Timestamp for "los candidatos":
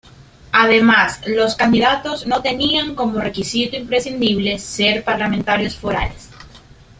1.27-2.25